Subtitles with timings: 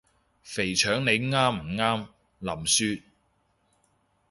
[0.41, 2.07] 肥腸你啱唔啱？
[2.39, 3.03] 林雪？